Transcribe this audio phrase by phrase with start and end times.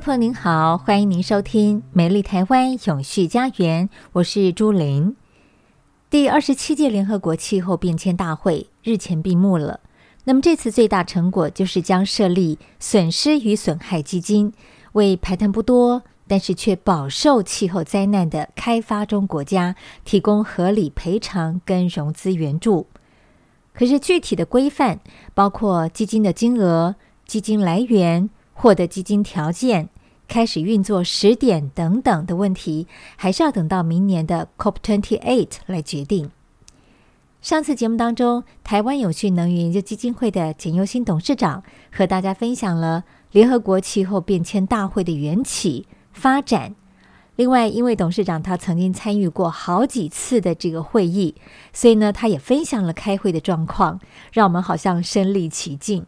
[0.00, 5.14] 朋友您好，欢迎您收听《美丽台湾永续家园》，我是朱琳。
[6.08, 9.80] 第二十七届联合国气候变迁大会日前闭幕了。
[10.24, 14.54] 那么这次最大成果就是将设立损失与损害基金，
[14.92, 22.86] 为排碳不多但是却饱受气候灾难的开发中国家提供合理赔偿跟融资援助。
[23.74, 25.00] 可是具体的规范，
[25.34, 28.30] 包括基金的金额、基金来源。
[28.60, 29.88] 获得基金条件、
[30.28, 36.30] 开始运作时点等等的问题，还是要等到明年的 COP28 来决定。
[37.40, 46.74] 上次节目当中，台湾永续能源研究基金会的简优新董事长和大家分享了联合国气候变迁大会的缘起、发展。
[47.36, 51.34] 另外，因为董事长他曾经参与过好几次的这个会议，
[51.72, 53.98] 所以呢，他也分享了开会的状况，
[54.34, 56.04] 让我们好像身历其境。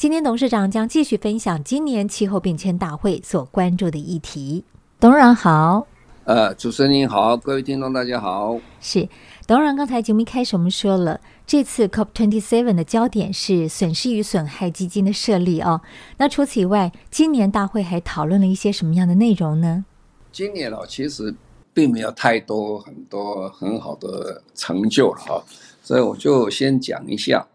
[0.00, 4.64] 今天董事长将继续分享今年气候变迁大会所关注的议题。
[4.98, 5.86] 董事长好，
[6.24, 8.58] 呃，主持人您好，各位听众大家好。
[8.80, 9.06] 是
[9.46, 15.82] 董事长，刚才节目一开始我们说了，这次 COP27 的焦点是损失与损害基金的设立哦。
[16.16, 19.84] 那除此以外，今年大会还讨论了一些什么样的内容呢？
[20.32, 21.34] 今年哦，其实
[21.74, 25.44] 并没有太多很多很好的成就了哈，
[25.82, 27.46] 所以我就先讲一下。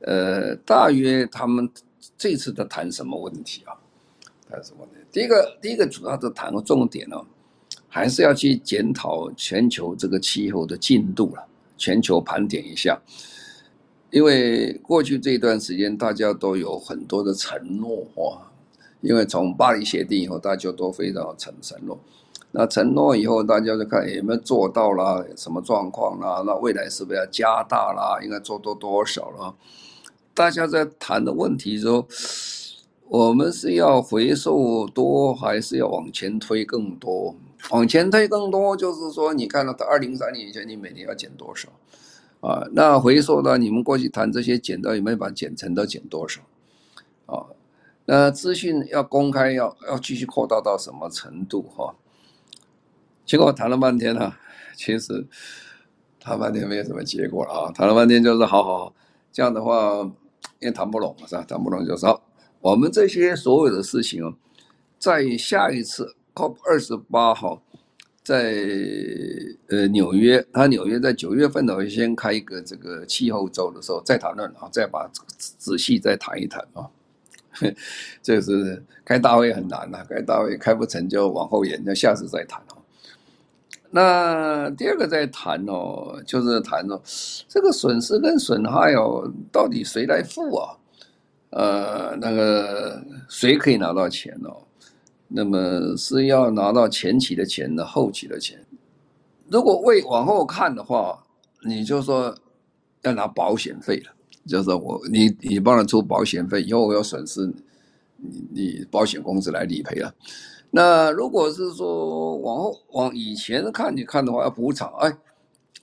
[0.00, 1.70] 呃，大约他们
[2.16, 3.76] 这次在谈什么问题啊？
[4.48, 4.96] 谈什么问题？
[5.12, 7.16] 第一个，第一个主要的谈个重点呢、
[7.88, 11.44] 还是要去检讨全球这个气候的进度了，
[11.76, 13.00] 全球盘点一下。
[14.10, 18.50] 因为过去这一段时间，大家都有很多的承诺哇，
[19.02, 21.98] 因为从巴黎协定以后，大家都非常承承诺。
[22.50, 26.42] 那承诺以后，大家就看有没有做到啦，什么状况啦？
[26.44, 28.18] 那未来是不是要加大啦？
[28.24, 29.54] 应该做多多少了？
[30.34, 32.06] 大家在谈的问题说，
[33.08, 37.34] 我们是要回收多，还是要往前推更多？
[37.70, 41.68] 往前推更多，就是说，你看到到二零三零以前，你每年要减多少？
[42.40, 46.40] 啊，那回收的，你们过去谈这些减到有没有把减成都减多少？
[47.26, 47.46] 啊，
[48.06, 51.62] 那资讯要公开，要要继续扩大到什么程度？
[51.76, 51.94] 哈，
[53.26, 54.32] 结果谈了半天呢，
[54.74, 55.26] 其实
[56.18, 58.94] 谈半天没有什么结果了啊，谈了半天就是好好好，
[59.32, 60.10] 这样的话。
[60.58, 61.42] 也谈不拢是吧？
[61.48, 62.20] 谈不拢就说
[62.60, 64.34] 我们这些所有的事情哦，
[64.98, 67.62] 在下一次 COP 二十八号，
[68.22, 68.54] 在
[69.68, 76.88] 呃纽约，他纽约在九月份呢会先开一个这个气候周的时候再讨论啊，再把仔细再谈一谈啊。
[78.22, 82.79] 这是开大会很难呐，开大会开不成就往后延，那下次再谈哦。
[83.90, 87.00] 那第二个在谈哦，就是谈哦，
[87.48, 90.76] 这个损失跟损害哦，到底谁来付啊？
[91.50, 94.62] 呃，那个谁可以拿到钱哦？
[95.26, 98.64] 那么是要拿到前期的钱呢，后期的钱？
[99.48, 101.24] 如果为往后看的话，
[101.66, 102.32] 你就说
[103.02, 104.12] 要拿保险费了，
[104.46, 107.44] 就是我你你帮他出保险费，以后我有损失，
[108.16, 110.14] 你你保险公司来理赔了。
[110.72, 115.12] 那如果是说往后往以前看，你看的话要补偿，哎，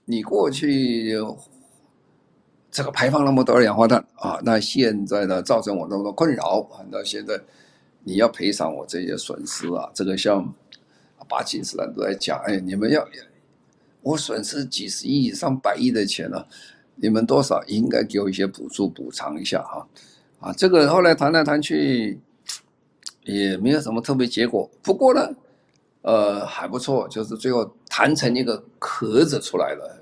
[0.06, 1.14] 你过去
[2.72, 7.38] 这个排放那么多二氧化碳啊，那现在呢造成我那么多困扰啊，那现在
[8.06, 10.54] 你要赔偿我这些损失啊，这个像
[11.28, 13.06] 巴基斯坦都在讲，哎，你们要
[14.02, 16.48] 我损失几十亿、上百亿的钱了，
[16.96, 19.86] 你们多少应该给我一些补助补偿一下哈，
[20.40, 22.22] 啊，这个后来谈来谈去。
[23.28, 25.30] 也没有什么特别结果，不过呢，
[26.02, 30.00] 呃，还不错，就是最后谈成一个壳子出来了，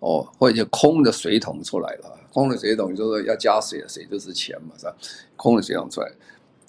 [0.00, 4.96] 哦，或者空的水桶出来了，空的水桶就是要加水，水就是钱嘛，是吧？
[5.36, 6.10] 空的水桶出来，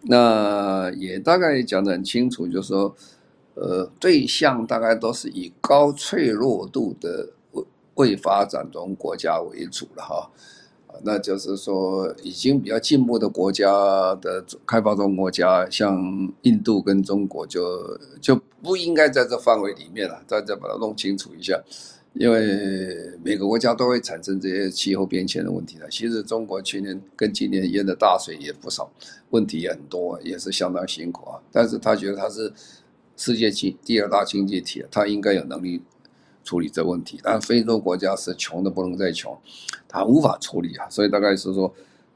[0.04, 2.96] 那也大概讲得很清楚，就是说，
[3.56, 7.64] 呃，对象大概都是以高脆弱度的未
[7.96, 10.30] 未发展中国家为主了哈。
[11.04, 13.70] 那就是说，已经比较进步的国家
[14.16, 20.22] 的开发中国家，像印度跟中国就，就不应该在这范围里面了。
[20.28, 21.62] 大家把它弄清楚一下，
[22.14, 25.88] 因为每个国家都会产生这些气候变迁的问题的。
[25.90, 28.92] 其实中国去年跟今年淹的大水也不少，
[29.30, 31.40] 问题也很多，也是相当辛苦啊。
[31.52, 32.52] 但是他觉得他是
[33.16, 35.82] 世界经第二大经济体，他应该有能力。
[36.48, 39.38] 处理这问题，但非洲国家是穷的不能再穷，
[39.86, 41.74] 他无法处理啊，所以大概是说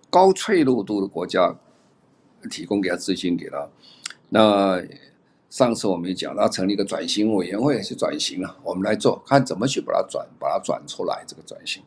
[0.09, 1.53] 高脆弱度的国家
[2.49, 3.67] 提供给他资金给他。
[4.29, 4.81] 那
[5.49, 11.83] 上次我们也讲，他成立一个转型委员会去转型啊，我们来做，看怎么去把它转，把它转出来这个转型。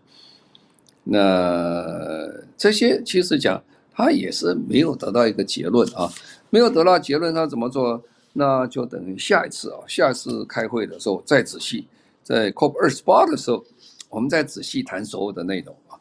[1.05, 6.13] 那这些其实讲，他也是没有得到一个结论啊，
[6.51, 8.03] 没有得到结论，他怎么做？
[8.35, 11.87] 那就等于下一次啊，下一次开会的时候再仔细。
[12.25, 13.65] 在 COP 二十八的时候，
[14.09, 16.01] 我们再仔细谈所有的内容啊。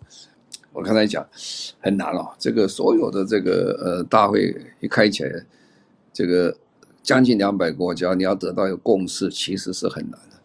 [0.72, 1.28] 我刚才讲
[1.80, 5.46] 很难哦，这个所有的这个呃大会一开起来，
[6.12, 6.58] 这个
[7.04, 10.38] 将近两百个国家，你要得到一个共识，其实是很难的。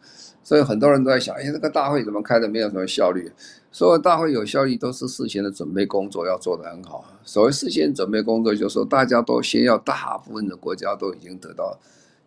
[0.43, 3.31] 所以很多人都在想，哎，这个大会怎么开的没有什么效率？
[3.71, 7.05] 所有大会有效率都是事先的准备工作要做得很好。
[7.23, 11.79] 所谓事先准备工作，就是说大家都先要大部分的国家都已经得到。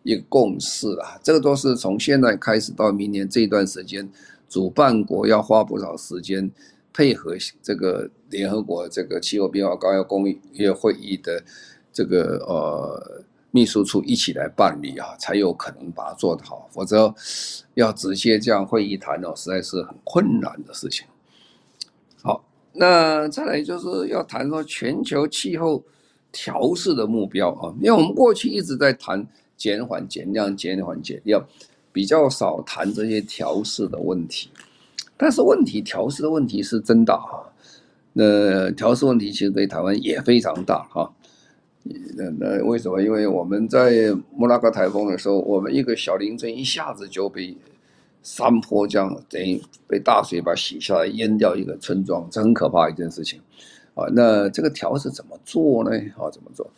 [0.04, 4.08] 一个共识了，这个都是从现在开始到明年这段时间，
[4.48, 6.50] 主办国要花不少时间
[6.92, 11.40] 配合这个联合国这个气候变化高要工业会议的
[11.92, 13.22] 这个呃
[13.52, 17.14] 秘书处一起来办理啊，才有可能把它做得好，否则
[17.74, 21.06] 要直接这样会议谈哦，实在是很困难的事情。
[22.22, 25.84] 好，那再来就是要谈说全球气候
[26.32, 29.24] 调试的目标啊，因为我们过去一直在谈。
[29.62, 31.40] 减缓、减量、减缓、减量，
[31.92, 34.50] 比较少谈这些调试的问题。
[35.16, 37.48] 但是问题调试的问题是真大哈。
[38.12, 41.08] 那调试问题其实对台湾也非常大哈。
[42.16, 43.00] 那那为什么？
[43.00, 47.56] 因为我们在莫拉克台风的时候，我们一个小林村一下子就被
[48.24, 53.40] 山坡这样等于被大水把洗下来，淹掉一个村庄，这很可怕一件事情
[53.94, 54.06] 啊。
[54.12, 55.90] 那这个调试怎么做呢？
[56.16, 56.68] 啊，怎么做？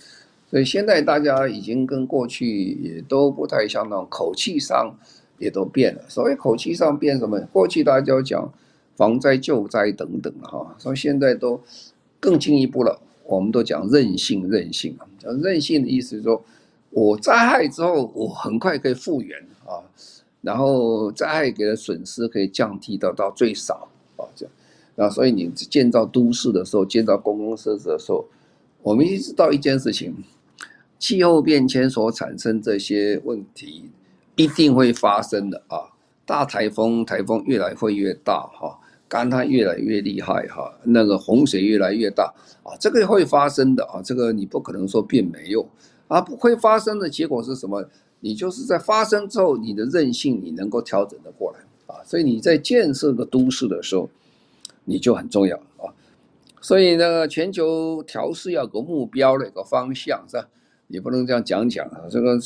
[0.54, 4.96] 所以现在大家已经跟过去也都不太相同，口气上
[5.36, 6.02] 也都变了。
[6.08, 7.40] 所谓口气上变什么？
[7.52, 8.48] 过去大家就讲
[8.94, 11.60] 防灾救灾等等哈，所以现在都
[12.20, 13.00] 更进一步了。
[13.24, 16.40] 我们都讲韧性，韧性啊，讲韧性的意思是说，
[16.90, 19.36] 我灾害之后我很快可以复原
[19.66, 19.82] 啊，
[20.40, 24.54] 然后灾害给的损失可以降低到到最少啊，这样。
[24.94, 28.24] 那所以你建造都市的时候，建造公共设施的时候，
[28.82, 30.14] 我们一直知道一件事情。
[31.04, 33.90] 气候变迁所产生这些问题，
[34.36, 35.92] 一定会发生的啊！
[36.24, 45.68] 大台风，台风越来会越大哈，干旱越来越厉害哈，那个洪水越来越大啊，这个会发生的啊，这个你不可能说变没有
[46.08, 47.86] 啊，不会发生的结果是什么？
[48.20, 54.08] 你就是在发生之后，你的韧性你能够调整的过来啊，所以你在建设个都市的时候，
[54.86, 55.92] 你就很重要啊。
[56.62, 60.48] 所以呢，全球调试要有个目标的一个方向是吧？
[60.94, 62.38] 也不能这样讲讲啊，这个，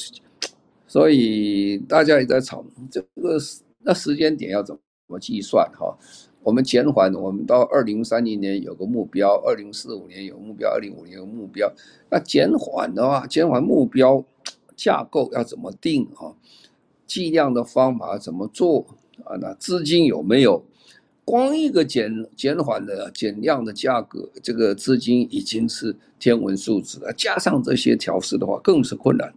[0.87, 3.39] 所以大家也在吵这个
[3.81, 4.75] 那时间点要怎
[5.07, 5.95] 么计算哈？
[6.43, 11.71] 我们减缓，我们到二零三零年有个目标，二零四五年有目标，二零五年有目标。
[12.11, 14.25] 那减缓的话，减缓目标
[14.75, 16.33] 架构要怎么定啊？
[17.07, 18.87] 计量的方法怎么做
[19.25, 19.37] 啊？
[19.39, 20.65] 那资金有没有？
[21.29, 29.31] 光一个减减缓的减量的价格，这个资金已经是天文数字了，加上这些调试的话，更是困难。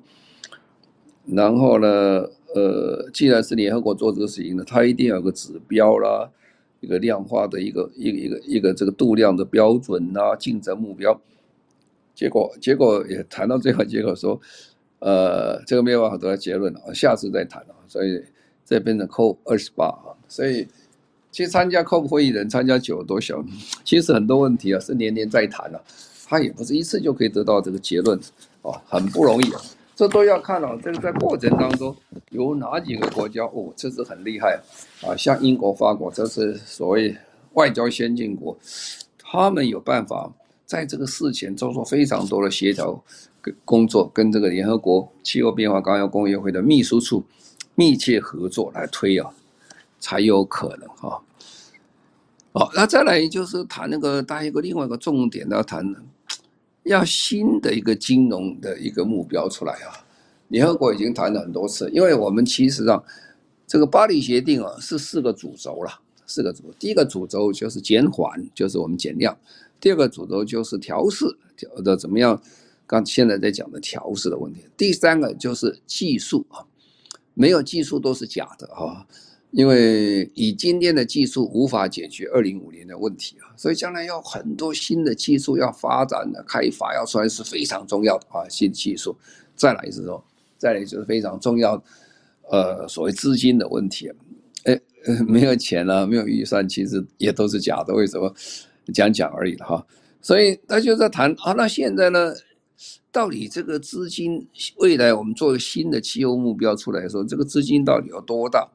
[1.26, 6.32] 然后呢，呃，既然是联合国做这个事情呢，它一定要有个指标啦，
[6.80, 11.20] 一个量化的一个一个一个一个这个度量的标准啊，竞争目标。
[12.16, 14.40] 结果结果也谈到最后，结果说，
[15.00, 17.76] 呃，这个没有办法得到结论了，下次再谈了。
[17.86, 18.24] 所以
[18.66, 20.66] 这边的扣二十八啊，所以。
[21.32, 23.44] 其实参加 COP 会议人参加久了多小，
[23.86, 25.80] 其实很多问题啊是年年在谈啊，
[26.28, 28.20] 他也不是一次就可以得到这个结论，
[28.64, 29.62] 哦，很不容易啊，
[29.96, 31.96] 这都要看啊，这个在过程当中
[32.32, 34.60] 有哪几个国家哦，这是很厉害
[35.02, 37.16] 啊，像英国、法国，这是所谓
[37.54, 38.58] 外交先进国，
[39.18, 40.30] 他们有办法
[40.66, 43.02] 在这个事前做出非常多的协调
[43.42, 47.24] 跟工作，跟这个联合国气候变化纲要公约会的秘书处
[47.76, 49.34] 密切合作来推啊。
[50.02, 51.24] 才有可能哈，
[52.52, 55.96] 好，那再来就是谈那个，大一个另外一个重点要谈，
[56.84, 60.04] 要新的一个金融的一个目标出来啊。
[60.50, 63.02] 联合国已经谈了很多次，因为我们其实上
[63.66, 69.34] 这个巴黎协定啊是四个主轴了，四个主，第一个主轴就是减缓，就是我们减量；
[69.80, 72.42] 第二个主轴就是调试，调的怎么样？
[72.86, 74.66] 刚现在在讲的调试的问题。
[74.76, 76.66] 第三个就是技术啊，
[77.34, 79.08] 没有技术都是假的啊。
[79.52, 89.16] 因为以今天的技术无法解决二零五零的问题啊，所以将来要很多新的技术要发展的开发要出来是非常重要的啊，新技术。
[89.54, 90.24] 再来是说，
[90.58, 91.84] 再来就是非常重要，
[92.50, 94.10] 呃，所谓资金的问题，
[94.64, 94.80] 哎，
[95.28, 97.94] 没有钱了，没有预算，其实也都是假的。
[97.94, 98.34] 为什么
[98.94, 99.86] 讲讲而已哈？
[100.22, 102.34] 所以他就在谈啊，那现在呢，
[103.12, 108.68] 到底这个资金未来我们做新的气候目标出来的时候，这个资金到底有多大？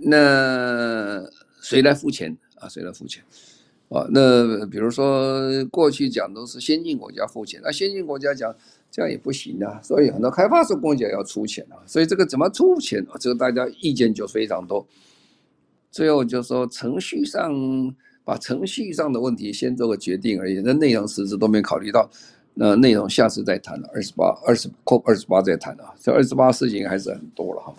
[0.00, 1.24] 那
[1.60, 2.68] 谁来付钱啊？
[2.68, 3.22] 谁来付钱？
[3.88, 8.52] 啊，那比如说过去讲都是先进国家付钱，那先进国家讲
[8.90, 13.14] 这样也不行啊，所以很多开发中国家要出钱啊，所以这个怎么出钱啊？
[13.20, 14.84] 这个大家意见就非常多。
[15.92, 22.10] 最后就说程序上把程序上的问题先做个决定而已，那内容实质都没考虑到，
[22.54, 27.72] 那内容下次再谈了，二十八、二十扣二十八再谈啊，这二十八事情还是很多了哈。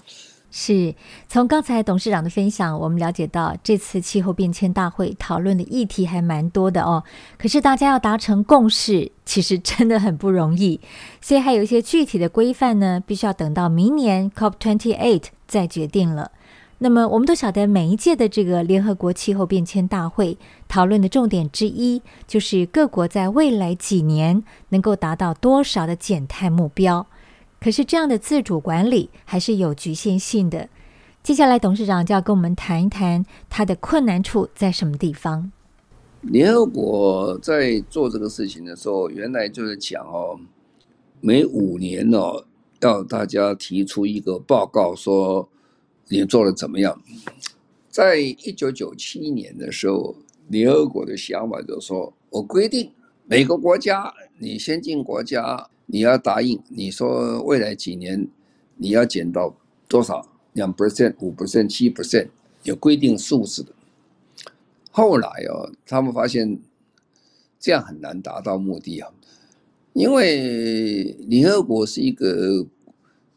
[0.50, 0.96] 是
[1.28, 7.04] 从刚才董事长的分享，我们了解到这次气候变迁大会讨论的议题还蛮多的哦。
[7.38, 10.80] 可是大家要达成共识，其实真的很不容易，
[11.22, 16.32] 所以还有一些具体的规范呢，必须要等到明年 COP28 再决定了。
[16.80, 20.38] 那么我们都晓得，每一届的这个联合国气候变迁大会
[20.68, 27.08] 讨论的重点之一，就是各国在未来几年能够达到多少的减碳目标。
[27.60, 30.70] 可是这样的自主管理还是有局限性的。
[31.24, 35.52] 接下来，董事长就要跟我们谈一谈他的困难处在什么地方。
[36.22, 40.40] 联合国在做这个事情的时候，原来就是讲哦，
[41.20, 42.46] 每五年哦，
[42.82, 45.50] 要大家提出一个报告，说
[46.08, 47.02] 你做的怎么样。
[47.90, 50.16] 在一九九七年的时候，
[50.48, 52.92] 联合国的想法就是说，我规定
[53.26, 55.70] 每个国家，你先进国家。
[55.88, 58.28] 你要答应，你说未来几年
[58.76, 59.56] 你要减到
[59.88, 60.28] 多少？
[60.54, 62.30] 两 percent、五 percent、七 percent，
[62.64, 63.72] 有规定数字的。
[64.92, 66.60] 后来哦，他们发现
[67.60, 69.12] 这样很难达到目的啊，
[69.94, 72.66] 因为联合国是一个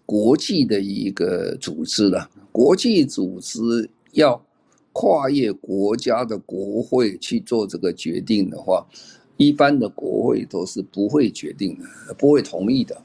[0.06, 4.42] 国际的一个组织了，国际组织要
[4.92, 8.86] 跨越国家的国会去做这个决定的话。
[9.40, 13.00] 一般的国会都是不会决定的，不会同意的。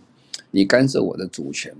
[0.52, 1.74] 你干涉我的主权，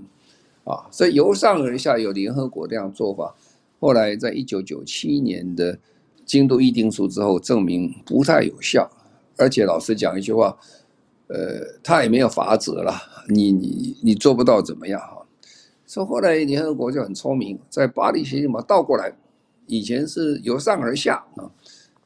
[0.64, 3.34] 啊，所以由上而下有联合国这样做法。
[3.78, 5.78] 后来在一九九七年的
[6.24, 8.90] 京都议定书之后，证明不太有效。
[9.36, 10.56] 而且老实讲一句话，
[11.26, 12.94] 呃，他也没有法则了，
[13.28, 15.22] 你你你做不到怎么样哈？
[15.84, 19.12] 所以后来联合国就很聪明，在巴黎协定嘛倒过来，
[19.66, 21.44] 以前是由上而下啊，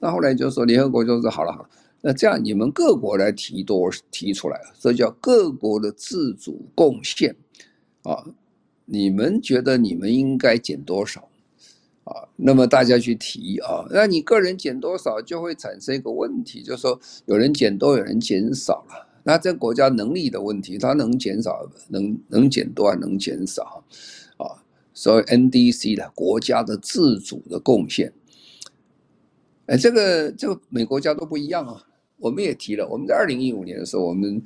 [0.01, 1.69] 那后来就说联合国就说好了好了。
[2.03, 7.37] 那这样你们各国来提多提出来，这叫各国的自主贡献
[8.03, 8.25] 啊！
[8.87, 11.29] 你们觉得你们应该减多少
[12.05, 12.27] 啊？
[12.37, 19.07] 那么大家去提啊，那你个人减多少就会产生一个问题，就是说有人减多，有人减少了。
[19.23, 23.85] 那这国家能力的问题，它能减少，能能减多，还能减少
[24.39, 24.65] 啊？
[24.95, 28.13] 所以 NDC 的国家的自主的贡献，
[29.67, 31.87] 哎，这个这个每国家都不一样啊。
[32.21, 34.41] 我们也提了，我们在二零一五年的时候，我们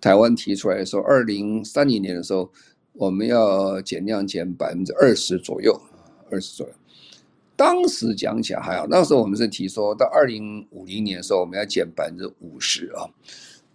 [0.00, 2.50] 台湾提出来说，二零三零年的时候，
[2.94, 5.80] 我们要减量减百分之二十左右，
[6.30, 6.72] 二十左右。
[7.54, 13.06] 当时讲起来还好，那时候我们是提说到二零五零年的时候，我们要减百分之五十啊。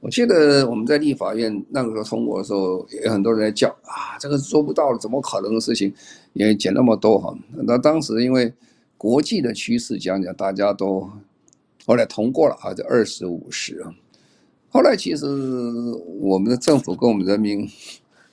[0.01, 5.93] 我记得我们在立法院那个时候通过的时候，有很多人在叫啊，这个做不到了，怎么可能的事情？
[6.33, 7.33] 也减那么多哈。
[7.53, 8.53] 那当时因为
[8.97, 11.09] 国际的趋势讲讲，大家都。
[11.85, 13.93] 后来通过了啊，这二十五十啊。
[14.69, 15.25] 后来其实
[16.19, 17.67] 我们的政府跟我们人民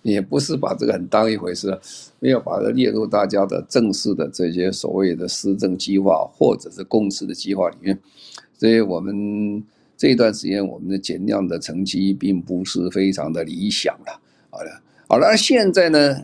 [0.02, 1.76] 也不是把这个很当一回事，
[2.20, 7.98] 没有把它列入大家的正式的这些所谓的施政计划或者是共识的计划里面。
[8.56, 9.64] 所以我们
[9.96, 14.20] 这一段时间我们的减量的成绩并不是非常的理想了。
[14.50, 16.16] 好了，好了，现在呢，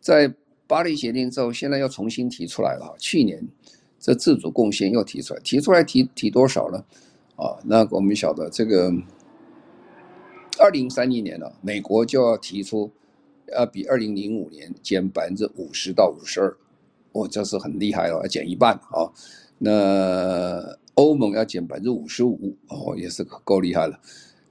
[0.00, 0.30] 在
[0.66, 2.94] 巴黎协定之后，现在又重新提出来了。
[2.98, 3.42] 去年。
[4.06, 6.84] 这自主贡献又提出来，提出来提提多少呢？
[7.34, 8.94] 啊，那我们晓得这个
[10.60, 12.92] 二零三零年呢，美国就要提出
[13.52, 16.56] 要比二零零五年减百分之五十到五十二，
[17.10, 19.10] 哦，这是很厉害了，要减一半啊。
[19.58, 23.98] 那欧盟要减百分之五十五，哦，也是够厉害了。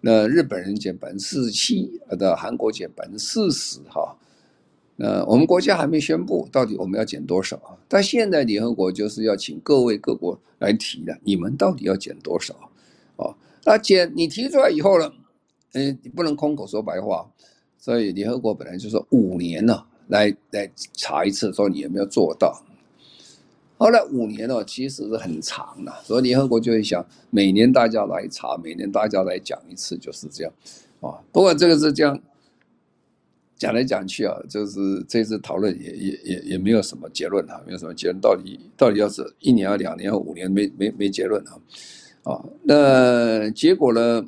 [0.02, 4.18] 那日本人减百分之四十七，的韩国减百分之四十哈。
[4.98, 7.76] 那我们国家还没宣布到底我们要减多少啊？
[7.90, 12.56] 但现在联合国就是要请各位各国来提的，你们到底要减多少？
[13.18, 13.36] 哦，
[13.66, 15.12] 那减你提出来以后呢，
[15.74, 17.30] 嗯，你不能空口说白话，
[17.78, 22.64] 所以联合国本来就说五年呢，来来查一次，说你有没有做到。
[23.78, 30.54] 后来五年呢，其实是很长的，所以联合国就会想，每年大家来查，每年大家来讲一次，就是这样
[31.02, 31.20] 啊。
[31.34, 32.18] 不过这个是这样。
[33.58, 38.20] 讲来讲去啊，就是这次讨论也也也也没有什么结论啊，没有什么结论。
[38.20, 41.58] 到底到底要是一年啊、两年啊、五年没没没结论啊？
[42.24, 44.26] 啊，那结果呢？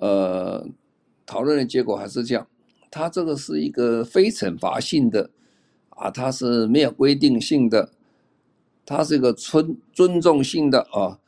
[0.00, 0.64] 呃，
[1.26, 2.46] 讨论的结果还是这样，
[2.88, 5.28] 它这个是一个非惩罚性的
[5.88, 7.90] 啊，它是没有规定性的，
[8.86, 11.18] 它是一个尊尊重性的啊，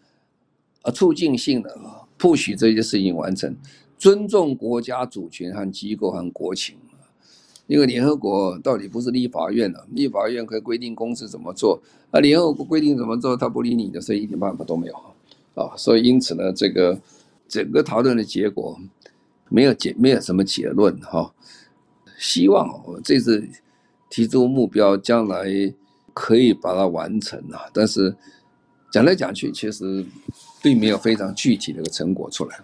[0.83, 3.57] 啊，促进性的啊，不许这些事情完成。
[4.01, 6.75] 尊重国家主权和机构和国情，
[7.67, 11.79] 因为联合国到底不是立法院了，立法院可以规定公司怎么做，
[12.11, 14.95] 啊，联合国规定怎么做，他不理你的，所以一点办法都没有
[15.55, 16.99] 啊，所以因此呢，这个
[17.47, 18.75] 整个讨论的结果
[19.51, 21.31] 没有结，没有什么结论哈。
[22.19, 23.47] 希望我这次
[24.09, 25.45] 提出目标，将来
[26.15, 28.17] 可以把它完成啊，但是
[28.91, 30.03] 讲来讲去，其实
[30.63, 32.59] 并没有非常具体的一个成果出来。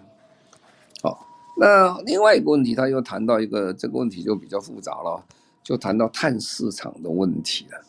[1.59, 5.23] 那另外一个问题，他又谈到一个这个问题就比较复杂了，
[5.63, 7.81] 就谈到碳市场的问题了。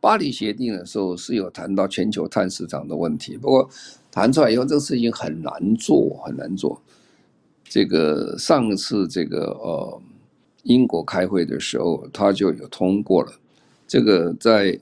[0.00, 3.68] 巴黎协定的时候是有谈到全球碳市场的问题，不过
[4.10, 6.80] 谈出来以后，这个事情很难做，很难做。
[7.64, 10.02] 这个上次这个呃
[10.62, 13.32] 英国开会的时候，他就有通过了
[13.88, 14.78] 这个在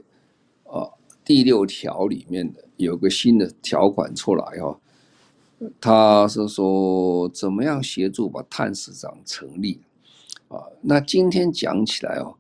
[0.65, 0.93] 呃
[1.25, 4.79] 第六条里面的有个新的条款出来哈。
[5.81, 9.79] 他是说怎么样协助把碳市场成立
[10.49, 10.57] 啊？
[10.81, 12.35] 那今天讲起来哦，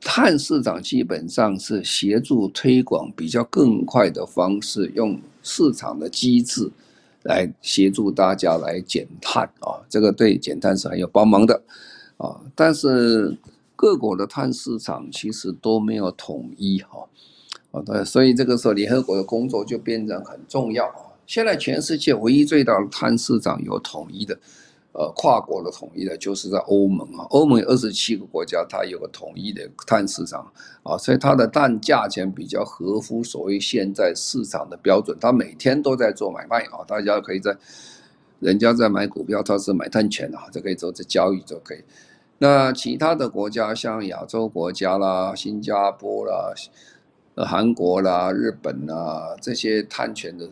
[0.00, 6.70] 碳市场基本上是协助推广比较更快的方式，用市场的机制
[7.22, 9.78] 来协助大家来减碳啊。
[9.88, 11.62] 这个对减碳是很有帮忙的
[12.16, 12.40] 啊。
[12.56, 13.36] 但是
[13.76, 17.06] 各国的碳市场其实都没有统一哈
[17.70, 20.92] 啊，对，所以这个时候联合国的工作就变成很重要。
[21.30, 24.36] 现在全世界唯一最大的碳市场有统一的，
[24.90, 27.24] 呃，跨国的统一的，就是在欧盟啊。
[27.30, 30.44] 欧盟有二十七个国家，它有个统一的碳市场
[30.82, 35.16] 啊，所以它的碳价钱比较合乎所谓现在市场的标准。
[35.20, 37.56] 它每天都在做买卖啊，大家可以在
[38.40, 41.84] 人家在买股票，它是买碳权啊，就可以做这交易就可以。
[42.38, 46.52] 那其他的国家，像亚洲国家啦、新加坡啦、
[47.36, 50.50] 韩国啦、日本啦这些碳权的。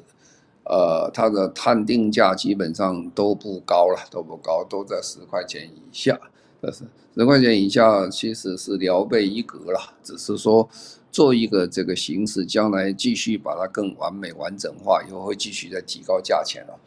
[0.69, 6.21] 呃，它的碳定价基本上都不高了，都不高，都在十块钱以下。
[6.61, 10.69] 但是十块钱以下其实是聊备一格了，只是说
[11.11, 16.79] 做一个这个形式，将来继续把它更完美完整化，以后会继续再提高价钱了。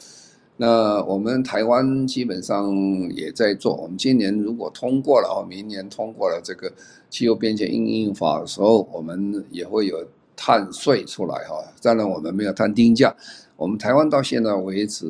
[0.58, 2.72] 那我们台湾基本上
[3.15, 6.72] 也在做，我们今年如果通过了哦，明年通过了这个
[7.10, 11.63] 气候变迁应用法的时候，我们也会有碳税出来哈。
[11.82, 13.15] 当然我们没有碳定价。
[13.62, 15.06] 我们台湾到现在为止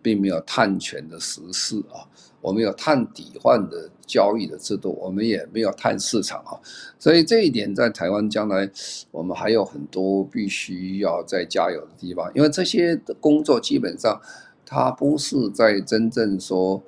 [0.00, 2.06] 并没有碳权的实施啊，
[2.40, 6.54] 我们有碳抵换的交易的制度，我们也没有碳市场啊，
[6.96, 8.70] 所以这一点在台湾将来
[9.10, 14.16] 我们还有很多必须要再加油的地方，因为这些的工作基本上
[14.64, 16.80] 它不是在真正说，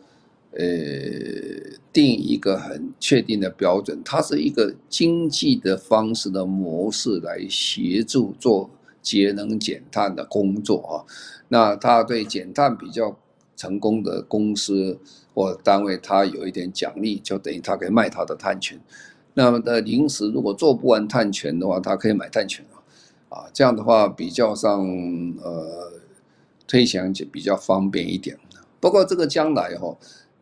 [0.52, 0.62] 呃，
[1.92, 8.70] 定一个很确定的标准，它是一个经济的方式的模式来协助做。
[9.02, 10.92] 节能减碳的工作啊，
[11.48, 13.16] 那他对减碳比较
[13.56, 14.98] 成功的公司
[15.34, 18.80] 或单位，他有一点奖励，就等于他可以卖他的碳权。
[19.34, 22.64] 那么的临时如果做不完碳权的话，他可以买碳权
[23.28, 24.80] 啊，啊，这样的话比较上
[25.42, 25.92] 呃
[26.66, 28.38] 推行就比较方便一点。
[28.80, 29.96] 不过这个将来哈，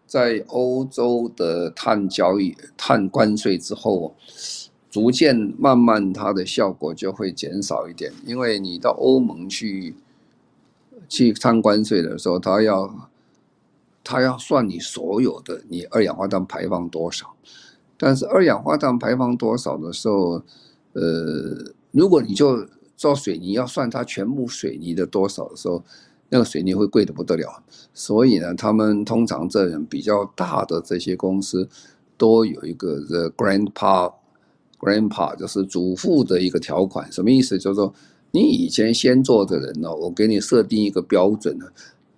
[0.06, 4.14] 在欧洲的碳交易、碳关税之后。
[4.90, 9.94] 逐渐慢慢，它的效果就会减少一点，因为你到欧盟去
[11.08, 13.08] 去碳关税的时候，他要
[14.02, 17.34] 他要算你所有的你二氧化碳排放多少，
[17.98, 20.42] 但是二氧化碳排放多少的时候，
[20.94, 25.82] 呃，如果你就造水泥要算它全部水泥的多少的时候，
[26.30, 31.68] 那个水泥会贵的不得了，所以呢，他们通常这种比较大的这些公司
[32.16, 34.14] 都有一个 the grandpa。
[34.78, 37.58] Grandpa 就是祖父的一个条款，什么意思？
[37.58, 37.92] 就是说，
[38.30, 41.66] 你以前先做的人呢，我给你设定一个标准呢，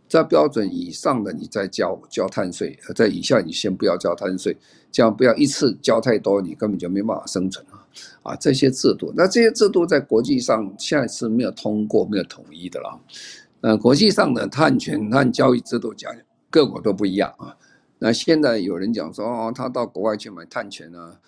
[0.09, 4.57] 在标准以上的你再交交碳税，在以下你先不要交碳税，
[4.92, 7.87] 这样不要一次交太多，你根本就没办法生存啊！
[8.23, 13.01] 啊，这些制度，那这些制度在国际上现在是没有通过、没有统一的了。
[13.62, 16.12] 呃，国际上的碳权、碳交易制度讲
[16.51, 17.57] 各国都不一样啊。
[17.99, 21.20] 那现在有人讲说，哦，他到国外去买碳权啊，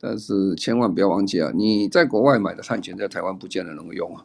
[0.00, 4.24] 但是千万不要忘记啊，你在国外买的碳权在台湾不见得能够用啊。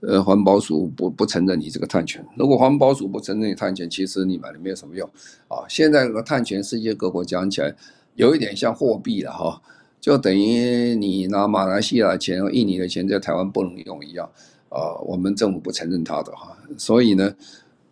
[0.00, 2.24] 呃，环保署不不承认你这个碳权。
[2.36, 5.04] 如果环保署不承认你碳权，其实你买了没有什么用
[5.48, 5.66] 啊。
[5.68, 7.74] 现在这个碳权，世界各国讲起来
[8.14, 9.60] 有一点像货币了哈，
[10.00, 14.30] 就等于你拿马来西亚钱和印尼的钱在台湾不能用一样
[14.68, 14.94] 啊。
[15.04, 17.34] 我们政府不承认它的哈，所以呢，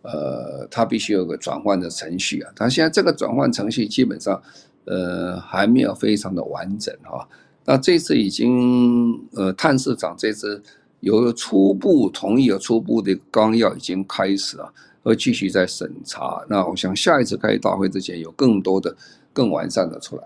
[0.03, 2.49] 呃，它必须有个转换的程序啊。
[2.55, 4.41] 它现在这个转换程序基本上
[4.87, 7.27] 呃还没有非常的完整哈。
[7.63, 10.63] 那这次已经呃碳市场这次。
[11.01, 14.73] 有初步同意，有初步的纲要已经开始了，
[15.03, 16.43] 会继续在审查。
[16.49, 18.97] 那我想下一次开大会之前，有更多的、
[19.31, 20.23] 更完善的出来。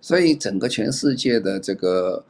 [0.00, 2.24] 所以整个全世界的这个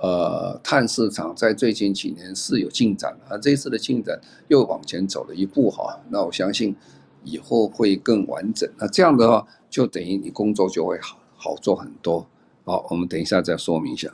[0.00, 5.96] 呃碳市场在最近几年是有进展而，这次的进展又往前走了一步哈。
[6.10, 6.74] 那我相信
[7.22, 8.68] 以后会更完整。
[8.76, 12.24] 那这样的话，就等于你工作就会好好做很多。
[12.64, 14.08] 好，我们等一下再说明一下。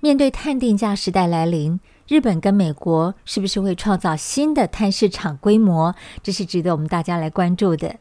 [0.00, 1.78] 面对碳定价时代来临。
[2.08, 5.94] 日本跟美国是不是会创造新的碳市场规模？
[6.22, 7.96] 这是值得我们大家来关注的。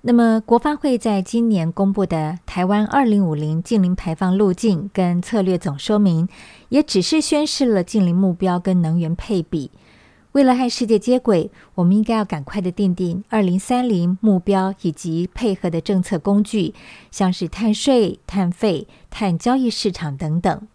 [0.00, 6.26] 那么，国发会在今年公布的《台湾二零五零净零排放路径跟策略总说明》，
[6.70, 9.70] 也只是宣示了净零目标跟能源配比。
[10.38, 16.72] 为了和世界接轨，我们应该要赶快的定定二零三零目标以及配合的政策工具，
[17.10, 20.68] 像是碳税、碳费、碳交易市场等等。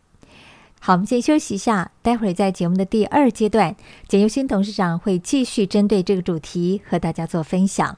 [0.81, 3.73] 好，我们先休息一下，待会儿在节目的第二阶段，
[4.05, 7.97] 简尤新董事长会继续针对这个主题和大家做分享。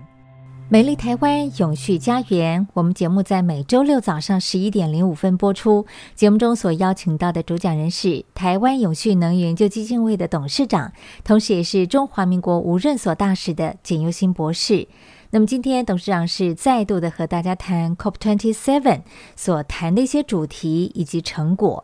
[0.71, 5.85] 美丽台湾永续家园，我们节目在每周六早上十一点零五分播出。
[6.15, 10.93] 节目中所邀请到的主讲人是台湾永续能源研究基金会的董事长，
[11.25, 14.87] 同时也是中华民国无任所大使的简尤新博士。
[15.31, 19.01] 那么今天董事长是再度的和大家谈 COP27
[19.35, 21.83] 所谈的一些主题以及成果。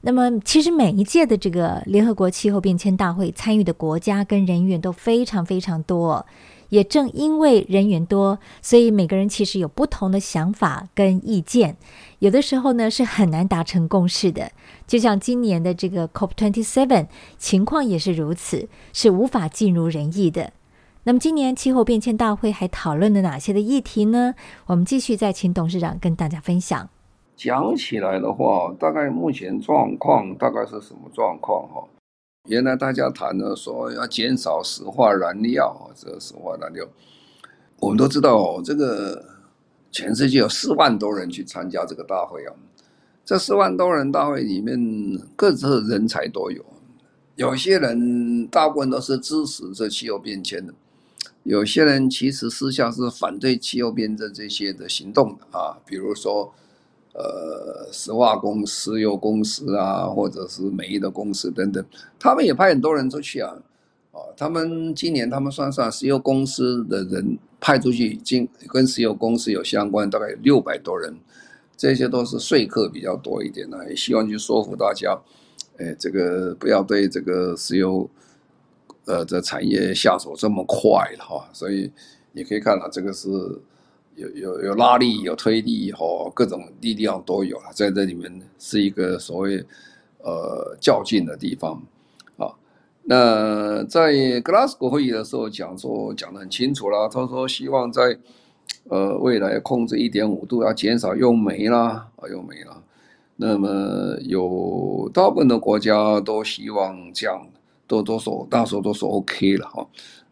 [0.00, 6.24] 那么其实每一届的这个联合国气候变迁大会参与的国家跟人员都非常非常多，
[6.72, 11.76] 也正因为人员多，所以每个人其实有不同的想法跟意见，
[12.20, 14.50] 有的时候呢是很难达成共识的。
[14.86, 20.54] 就像今年的这个 COP27 情况也是如此，是无法尽如人意的。
[21.02, 24.34] 那么今年气候变迁大会还讨论了哪些的议题呢？
[24.64, 26.88] 我们继续再请董事长跟大家分享。
[27.36, 31.68] 讲起来的话，大概目前状况大概是什么状况？
[31.68, 31.84] 哈，
[32.48, 36.84] 原来大家谈的说要减少石化燃料，这石化燃料，
[37.78, 39.24] 我们都知道，这个
[39.92, 42.52] 全世界有四万多人去参加这个大会啊。
[43.24, 44.76] 这四万多人大会里面，
[45.36, 46.64] 各自人才都有，
[47.36, 50.74] 有些人大部分都是支持这气候变迁的。
[51.44, 56.52] 有些人其实私下是反对气候变迁这些的行动的啊，比如说，
[57.14, 61.84] 呃，石化公司、石油公司啊，或者是煤的公司等等，
[62.18, 63.54] 他们也派很多人出去啊，
[64.12, 71.14] 啊，他们今年他们算算石油公司的人派出去，已经跟石油公司有相关，大概有六百多人，
[71.76, 75.18] 这些都是说客比较多一点的，也希望去说服大家，
[75.78, 78.08] 哎，这个不要对这个石油。
[79.04, 81.90] 呃，这产业下手这么快了哈，所以
[82.30, 83.28] 你可以看到这个是
[84.16, 89.64] 有有有拉力、有推力哈，各种力量都有了，在这里面是一个所谓
[90.18, 91.82] 呃较劲的地方
[92.36, 92.52] 啊。
[93.04, 98.18] 那在格拉斯哥会议的时候讲说讲得很清楚了，他说希望在
[98.88, 102.82] 呃未来控制一点五度，要减少用煤啦啊用煤啦。
[103.36, 107.46] 那么有大部分的国家都希望这样。
[107.88, 109.86] 都都说，大多都说 OK 了哈，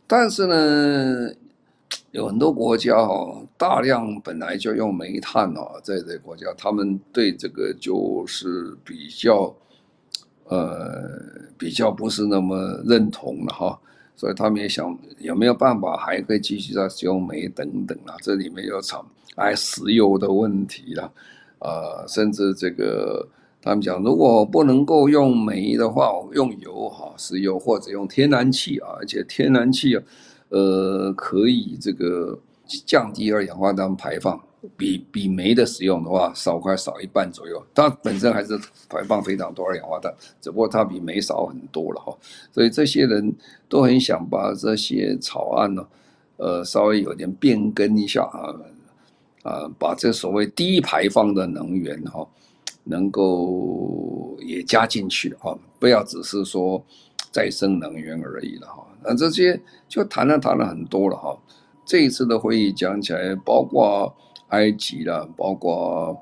[0.06, 1.30] 但是呢，
[2.12, 9.54] 有很多国家哈，大量本来就用煤炭哦，在这个国家，他们对这个就是比较，
[10.44, 11.08] 呃，
[11.56, 13.78] 比较不是那么认同了哈，
[14.16, 21.12] 所以他们也想有没有办法还可以继续再使用煤等等啊，这里面有厂哎石油的问题了，
[21.60, 23.24] 呃，甚至这个
[23.62, 30.02] 他们讲，如果不能够用煤的话，用油哈，石油或者用天然气啊，而且天然气啊，
[30.50, 32.38] 呃，可以这个
[32.86, 34.38] 降低二氧化碳排放。
[34.76, 38.58] 比比煤的使用的话少快少一半左右，它本身还是
[38.90, 42.14] 排放非常多二氧化碳，只不过它比煤少很多了哈。
[42.52, 43.34] 所以这些人
[43.70, 45.86] 都很想把这些草案呢，
[46.36, 48.54] 呃，稍微有点变更一下啊，
[49.42, 52.28] 啊，把这所谓低排放的能源哈，
[52.84, 56.84] 能够也加进去哈，不要只是说
[57.32, 58.86] 再生能源而已了哈。
[59.04, 61.38] 啊这些就谈了谈了很多了哈。
[61.84, 64.14] 这一次的会议讲起来，包括。
[64.50, 66.20] 埃及啦，包括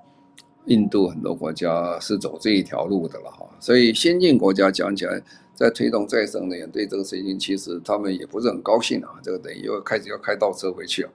[0.67, 5.19] 印度很多国家是走这一条路的了哈，所以先进国家讲起来，
[5.55, 9.15] 在推动再生能源对这个事情，其实他们也不是很高兴啊。
[9.23, 11.11] 这个等于又开始要开倒车回去了。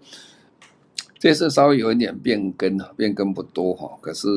[1.19, 4.27] 这次稍微有一点变更啊，变更不多哈，可是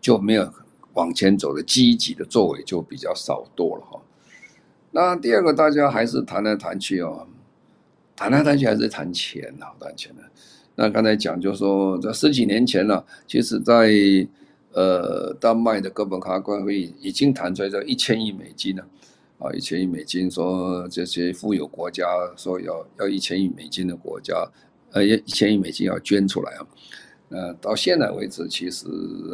[0.00, 0.50] 就没有
[0.94, 4.00] 往前走的积极的作为就比较少多了哈。
[4.96, 7.26] 那第二个，大家还是谈来谈去哦，
[8.16, 10.22] 谈来谈去还是谈钱啊，谈钱的。
[10.74, 13.92] 那刚才讲，就说，在十几年前了，其实在
[14.72, 18.86] 呃丹麦的哥本哈根会议已经谈出来，这一千亿美金了，
[19.38, 24.50] 啊，一千亿美金，说这些富有国家说要要一千亿美金的国家，
[24.92, 26.66] 呃，一千亿美金要捐出来啊，
[27.28, 28.86] 呃，到现在为止，其实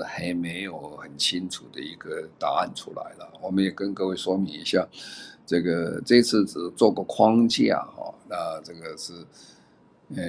[0.04, 3.32] 还没有很清楚的一个答案出来了。
[3.40, 4.86] 我们也跟各位说明一下，
[5.46, 9.12] 这个这次只做个框架哈，那这个是，
[10.14, 10.22] 呃。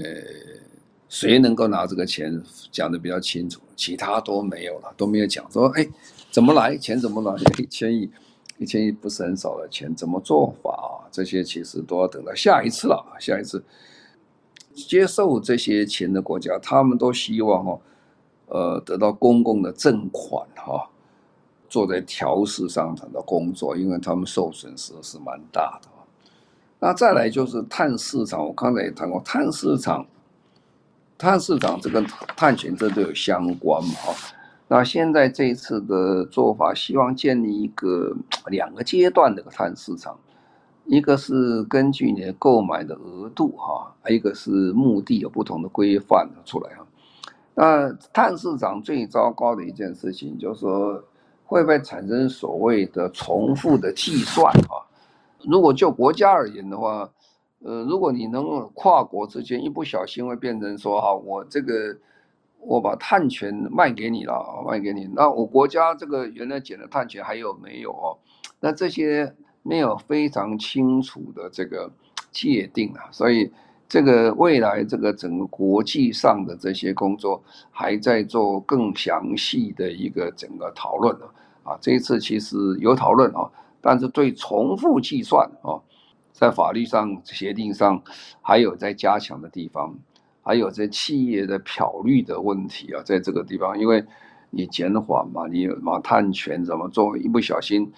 [1.09, 3.61] 谁能够拿这个钱讲的比较清楚？
[3.75, 5.87] 其他都没有了，都没有讲说，哎，
[6.31, 6.75] 怎么来？
[6.75, 7.39] 钱怎么来？
[7.61, 8.09] 一千亿，
[8.57, 11.05] 一千亿不是很少的钱，怎么做法啊？
[11.11, 13.15] 这些其实都要等到下一次了。
[13.19, 13.63] 下一次
[14.73, 17.81] 接受这些钱的国家，他们都希望哦，
[18.47, 20.89] 呃，得到公共的赠款哈，
[21.73, 25.89] 做在调试上头的工作，因为他们受损失是蛮大的。
[26.79, 30.05] 那再来就是碳市场，我刚才也谈过碳市场。
[31.17, 32.05] 碳市场这跟
[32.35, 33.93] 碳权这都有相关嘛？
[34.67, 38.15] 那现在这一次的做法，希望建立一个
[38.47, 40.19] 两个阶段的个碳市场，
[40.85, 46.85] 一个是根据你的购买的额度哈，一个是目的有不同的规范出来哈。
[47.55, 51.01] 那碳市场最糟糕的一件事情，就是说
[51.53, 54.81] 会不会产生所谓的重复的计算啊？
[55.45, 57.09] 如果就国家而言的话。
[57.65, 61.95] 呃，如果你能跨国之间一不小心会变成说哈，我这个
[62.59, 68.19] 我把碳权卖给你了，卖给你，那我国家这个原来减的碳权还有没有哦？
[68.59, 71.89] 那这些没有非常清楚的这个
[72.31, 73.49] 界定啊，所以
[73.87, 81.25] 这个未来这个整个国际上的这些工作还在做更详细的一个整个讨论呢。
[81.63, 83.49] 啊，这一次其实有讨论啊，
[83.81, 85.81] 但是对重复计算啊。
[86.31, 88.01] 在法律上、协定上，
[88.41, 89.95] 还有在加强的地方，
[90.41, 94.03] 还有在企业的漂绿的问题啊，在这个地方，因为
[94.49, 97.15] 你减缓嘛，你把碳权怎么做？
[97.15, 97.89] 一不小心，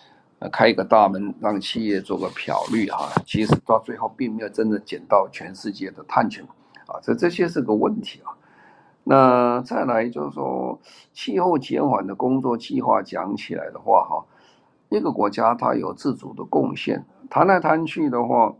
[0.51, 6.43] 开一个大门让企业做个漂绿哈，其实到最后并没有真的减到全世界的碳权
[6.87, 8.34] 啊，这这些是个问题啊。
[9.07, 10.79] 那再来就是说，
[11.13, 14.25] 气候减缓的工作计划讲起来的话哈，
[14.89, 17.05] 一个国家它有自主的贡献。
[17.29, 18.55] 谈来谈去的话，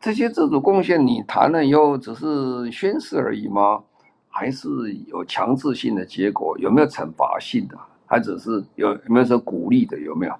[0.00, 3.84] 这些自主贡献你谈了以后只是宣示而已吗？
[4.28, 4.68] 还是
[5.06, 6.58] 有强制性的结果？
[6.58, 7.78] 有没有惩罚性的？
[8.06, 9.96] 还只是有有没有说鼓励的？
[10.00, 10.32] 有没有？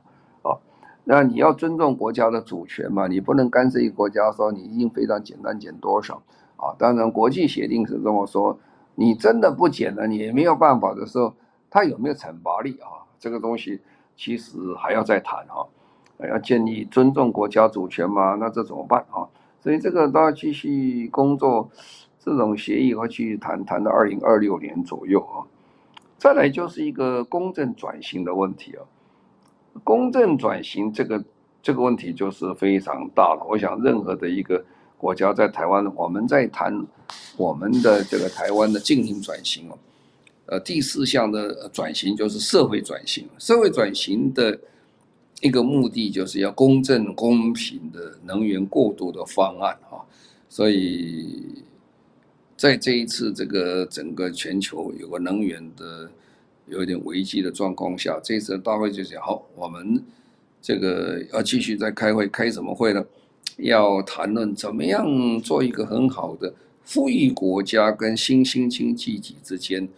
[0.42, 0.58] 啊，
[1.04, 6.20] 那你要尊重国家的主权嘛，你不能干涉一个国家说你一定非常简单减多少
[6.56, 6.74] 啊？
[6.76, 8.58] 当然国际协定是这么说，
[8.94, 11.34] 你真的不减了，你也没有办法的时候，
[11.70, 13.02] 它有没有惩罚力啊？
[13.18, 13.80] 这个东西
[14.16, 15.66] 其实还要再谈哈。
[16.20, 18.36] 要建立尊重国家主权嘛？
[18.36, 19.26] 那这怎么办啊？
[19.60, 21.68] 所以这个都要继续工作，
[22.20, 25.42] 这种协议会继续谈，谈到二零二六年左右啊。
[26.16, 28.84] 再来就是一个公正转型的问题啊。
[29.82, 31.24] 公正转型这个
[31.60, 33.44] 这个问题就是非常大了。
[33.48, 34.64] 我想任何的一个
[35.04, 36.86] 国家在台湾，我们在谈
[37.36, 39.78] 我们的这个台湾的进行转型哦。
[40.46, 44.58] 呃，第四项的转型就是社会转型，社会转型的。
[45.40, 50.02] 一个目的就是要公正公平的能源过渡的方案哈，
[50.48, 51.62] 所以
[52.56, 56.08] 在这一次这个整个全球有个能源的
[56.66, 60.02] 有一点危机的状况下，这次大会就讲好，我们
[60.62, 63.04] 这个要继续再开会，开什么会呢？
[63.58, 69.88] 要谈论怎么样做一个很好的富裕国家跟新兴经济体之间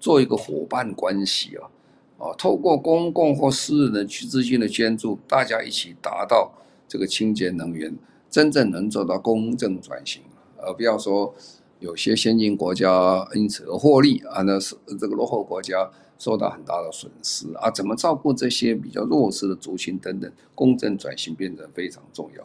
[0.00, 1.70] 做一个伙伴关系啊，
[2.18, 6.52] 啊，透过公共或私人的资金的捐助，大家一起达到
[6.88, 7.94] 这个清洁能源，
[8.30, 10.22] 真正能做到公正转型，
[10.56, 11.34] 而不要说
[11.78, 22.44] 有些先进国家因此而获利啊，那是这个落后国家受到很大的损失啊，怎么照顾这些比较弱势的族群等等，公正转型变得非常重要。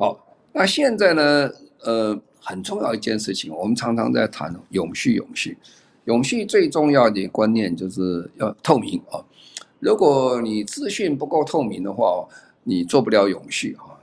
[0.00, 0.18] 好，
[0.54, 1.50] 那现在呢？
[1.84, 5.58] 呃，很重要一件事情，我们常常在谈永续，永续，
[6.06, 9.20] 永续最重要的观念就是要透明啊。
[9.78, 12.26] 如果你资讯不够透明的话，
[12.64, 14.00] 你做不了永续啊。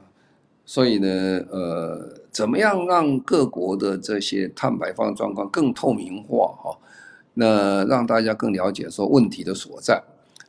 [0.67, 1.07] 所以呢，
[1.49, 6.77] 呃，怎么样让各国的这些碳排放状况更透明化哈？
[7.33, 10.03] 那让大家更了解说问题的所在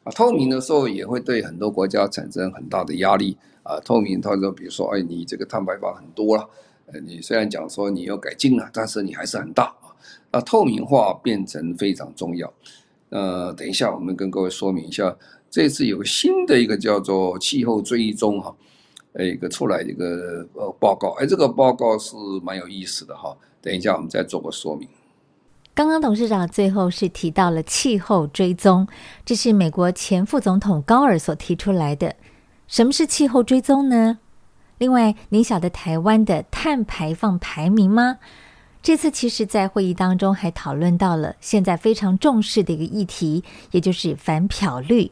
[0.04, 0.12] 啊。
[0.12, 3.38] 透明的时候也会对很多国家产生很大的压力。
[3.68, 6.48] 啊，透明，他说，比如说，哎，你这个碳排放很多了，
[6.86, 9.92] 呃，你虽然讲说你要改进了，但是你还是很大啊。
[10.32, 12.50] 那透明化变成非常重要。
[13.10, 15.14] 呃，等一下我们跟各位说明一下，
[15.50, 18.56] 这次有新的一个叫做气候追踪哈，
[19.12, 23.36] 呃一个出来一个呃报告，哎，这个报告是蛮有意思的哈。
[23.60, 24.88] 等一下我们再做个说明。
[25.74, 28.88] 刚刚董事长最后是提到了气候追踪，
[29.26, 32.16] 这是美国前副总统高尔所提出来的。
[32.68, 34.18] 什么是气候追踪呢？
[34.76, 38.18] 另外，您晓得台湾的碳排放排名吗？
[38.82, 45.10] 这次其实，在会议当中还讨论到了现在非常重视的一个议题，也就是反漂绿。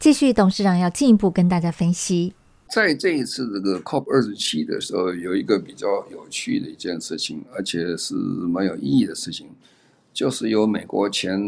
[0.00, 2.34] 继续，董事长要进一步跟大家分析。
[2.68, 9.46] 在这一次这个 COP 二十七的时候，有一个比较有趣的一件事情，而且是蛮有意义的事情，
[10.12, 11.40] 就是由美国前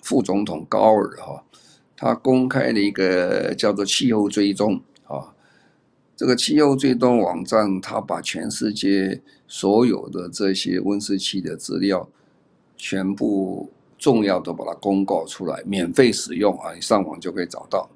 [0.00, 1.44] 副总统高尔哈。
[2.02, 5.32] 他公开了一个叫做气候追踪啊，
[6.16, 12.08] 这个气候追踪网站，他把全世界所有的这些温室气的资料，
[12.76, 17.88] 全部重要的把它公告出来，免费使用啊，你上网就可以找到。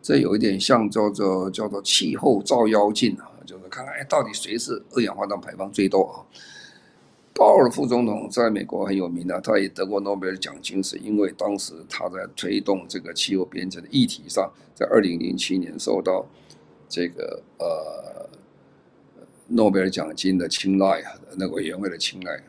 [0.00, 6.24] 这有一点像叫做叫做气候照妖镜啊，就是看看哎，到底谁是二氧化碳排放最多啊？
[7.40, 16.26] 鲍尔副总统在美国很有名的，他也得过诺贝尔奖金，是因为当时他在推动这个气候变迁的议题上，在二零零七年受到
[16.86, 18.28] 这个呃
[19.48, 22.44] 诺贝尔奖金的青睐啊，那个委员会的青睐，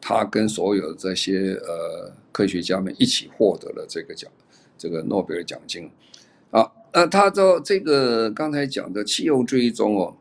[0.00, 4.28] 他跟所有这些呃科学家们一起获得了这个奖，
[4.76, 5.88] 这个诺贝尔奖金。
[6.50, 10.16] 啊，那他说这个刚才讲的气候追踪哦。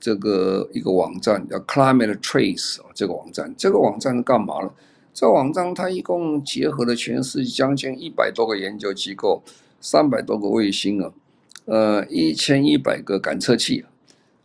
[0.00, 4.70] 这个一个网站叫 Climate Trace 这个网站，这个网站是干嘛呢？
[5.12, 9.42] 这个网站它一共结合了全世界将近一百多个研究机构，
[9.80, 11.12] 三百多个卫星啊，
[11.64, 13.84] 呃，一千一百个感测器，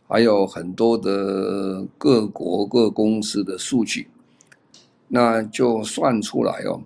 [0.08, 4.08] 还有很多的各国各公司的数据，
[5.06, 6.82] 那就算出来哦，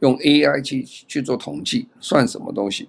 [0.00, 2.88] 用 AI 去去做统计，算什么东西？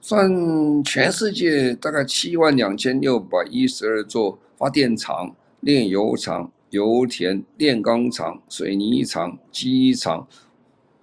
[0.00, 4.36] 算全世界大概七万两千六百一十二座。
[4.56, 10.26] 发电厂、炼油厂、油田、炼钢厂、水泥厂、机厂、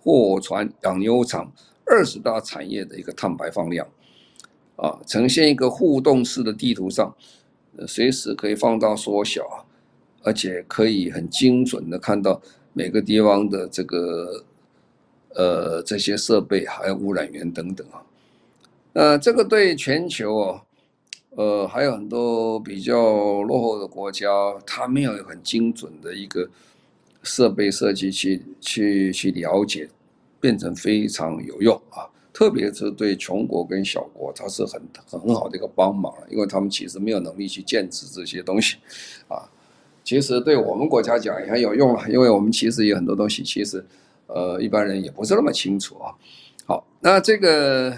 [0.01, 1.51] 货船、养牛场，
[1.85, 3.87] 二十大产业的一个碳排放量，
[4.75, 7.15] 啊，呈现一个互动式的地图上，
[7.87, 9.65] 随时可以放大缩小，
[10.23, 12.41] 而且可以很精准的看到
[12.73, 14.43] 每个地方的这个，
[15.35, 18.03] 呃，这些设备还有污染源等等啊，
[18.93, 20.63] 呃，这个对全球啊。
[21.35, 24.27] 呃，还有很多比较落后的国家，
[24.67, 26.47] 它没有很精准的一个
[27.23, 29.89] 设备设计去去去了解，
[30.39, 32.05] 变成非常有用啊。
[32.31, 38.77] 特别是对穷国跟小国，它是很很好的一个帮忙，因为他们其实没有能力去建置这些东西
[39.27, 39.49] 啊。
[40.03, 43.83] 其实对我们国家讲也很有用了，因为我们其实有很多东西，其实
[44.27, 46.13] 呃一般人也不是那么清楚啊。
[46.67, 47.91] 好，那这个。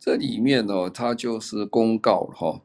[0.00, 2.58] 这里面呢，它就是公告哈，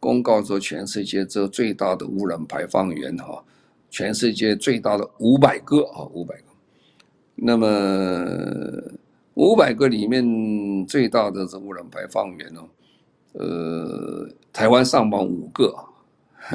[0.00, 3.44] 公告说全世界这最大的污染排放源哈，
[3.88, 6.42] 全世界最大的五百个啊，五百个。
[7.36, 7.68] 那么
[9.34, 12.60] 五百个里面最大的这污染排放源呢，
[13.34, 15.72] 呃，台湾上榜五个，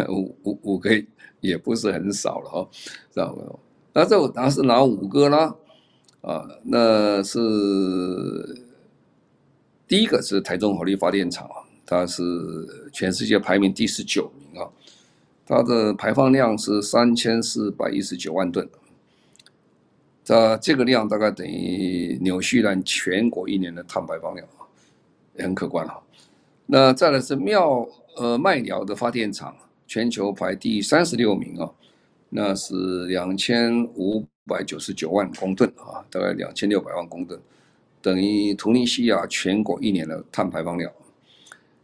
[0.10, 0.92] 五五五个
[1.40, 2.70] 也不是很少了哈，
[3.14, 3.60] 知道没有？
[3.94, 5.56] 那这那是哪五个呢？
[6.20, 8.67] 啊，那是。
[9.88, 12.22] 第一个是台中火力发电厂啊，它是
[12.92, 14.68] 全世界排名第十九名啊，
[15.46, 18.68] 它的排放量是三千四百一十九万吨，
[20.26, 24.68] 它这个量大概等于纽西兰全国一年的碳排放量啊，
[25.38, 25.98] 也很可观啊。
[26.66, 29.56] 那再来是妙呃麦寮的发电厂，
[29.88, 31.72] 全球排第三十六名啊，
[32.28, 37.40] 那是两千五百九十九万公吨啊，大概两千六百万公吨，
[38.08, 40.90] 等于突尼西亚全国一年的碳排放量。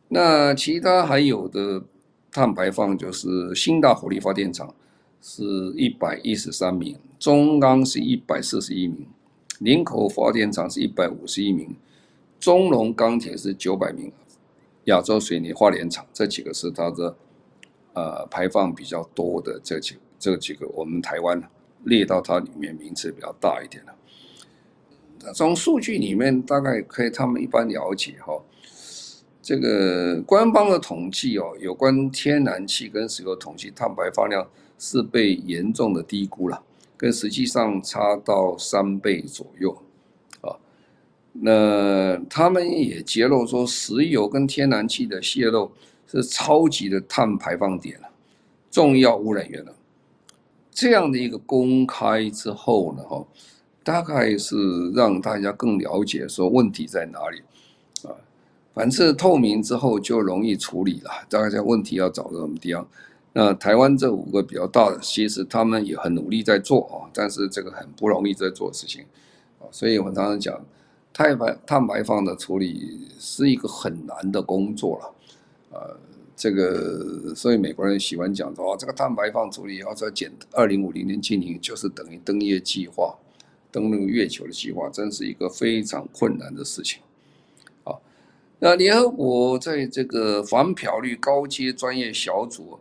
[0.07, 1.83] 那其他还有的
[2.31, 4.73] 碳排放就是新大火力发电厂
[5.21, 5.43] 是
[5.75, 9.05] 一百一十三名，中钢是一百四十一名，
[9.59, 11.75] 林口发电厂是一百五十一名，
[12.39, 14.09] 中龙钢铁是九百名。
[14.85, 17.17] 亚洲水泥化联厂这几个是它的
[17.91, 21.43] 呃排放比较多的这几这几个，我们台湾
[21.83, 23.93] 列到它里面名次比较大一点的。
[25.33, 28.41] 从数据里面大概可以他们一般了解哈，
[29.41, 34.47] 这个官方的统计哦，有关天然气跟石油统计碳排放量
[34.77, 36.63] 是被严重的低估了，
[36.97, 39.77] 跟实际上差到三倍左右。
[41.35, 45.71] 那他们也揭露说，石油跟天然气的泄漏
[46.05, 48.07] 是超级的碳排放点了，
[48.69, 49.73] 重要污染源了。
[50.69, 53.25] 这样的一个公开之后呢，哈，
[53.83, 57.41] 大概是让大家更了解说问题在哪里
[58.07, 58.15] 啊。
[58.73, 62.87] 凡是透明之后就容易处理了，大概这问题要找到什么地方？
[63.33, 69.03] 那台湾这五个比较大的，其实他们也很努力在做啊，但是这个很不容易在做事情
[69.59, 70.59] 啊，所以我常常讲。
[71.15, 75.13] 碳排碳排放的处理是一个很难的工作了，
[75.69, 75.95] 呃，
[76.35, 83.15] 这个所以美国人喜欢讲说，这个碳排放处理要在减二零五零年进行，就是等于登月计划，
[83.73, 87.01] 登陆月球的计划，真是一个非常困难的事情。
[87.83, 87.97] 啊，
[88.59, 92.77] 那联合国在这个反漂绿高阶专业小组，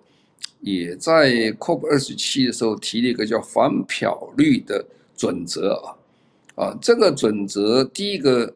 [0.61, 4.84] 也在 COP 二十七的时候提了一个叫反漂绿的
[5.16, 5.97] 准则啊。
[6.55, 8.55] 啊，这个准则第一个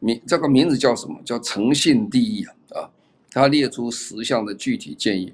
[0.00, 1.16] 名，这个名字叫什么？
[1.24, 2.54] 叫诚信第一啊！
[2.70, 2.90] 啊，
[3.30, 5.32] 它列出十项的具体建议，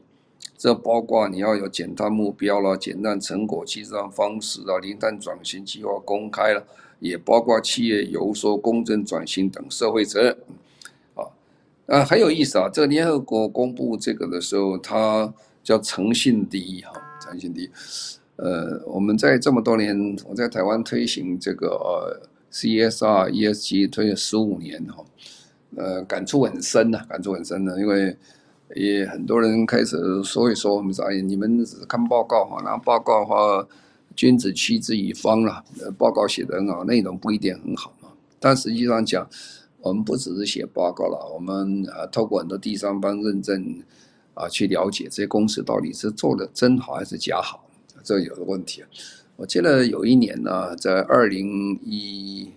[0.56, 6.64] 这包括你要有减碳目标了、减碳成果计算方式啊、零碳转型计划公开了，
[7.00, 10.36] 也包括企业游说公正转型等社会责任。
[11.14, 11.26] 啊，
[11.86, 12.70] 啊，很有意思啊！
[12.72, 15.32] 这个联合国公布这个的时候，它
[15.62, 17.70] 叫诚信第一哈，诚信第一。
[18.36, 25.04] 呃，我们在这么多年，我在台湾推行这个呃 CSR ESG 推了十五年哈，
[25.76, 28.16] 呃，感触很深呐，感触很深的，因为
[28.74, 33.66] 也很多人开始说一说，我们说哎，你们只是看报告哈，然后报告的话，
[34.16, 35.64] 君子欺之以方了，
[35.96, 38.10] 报告写得很好，内容不一定很好嘛。
[38.40, 39.28] 但实际上讲，
[39.80, 43.82] 我们不只是写报告了，我们啊，透过很多第三方认证
[44.34, 47.64] 啊，去了解这些公司到底是做的真好还是假好。
[48.02, 48.88] 这有个问题啊！
[49.36, 52.50] 我记得有一年呢，在二零一，